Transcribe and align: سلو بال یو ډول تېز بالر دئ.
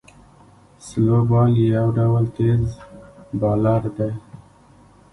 سلو 0.85 1.19
بال 1.29 1.51
یو 1.75 1.87
ډول 1.97 2.25
تېز 2.35 2.63
بالر 3.39 3.83
دئ. 3.97 4.11